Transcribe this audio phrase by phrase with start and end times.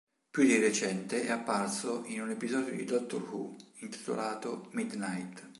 [0.31, 5.49] Più di recente è apparso in un episodio di "Doctor Who", intitolato "Midnight".